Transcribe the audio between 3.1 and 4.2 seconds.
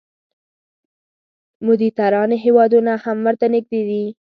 ورته نږدې دي.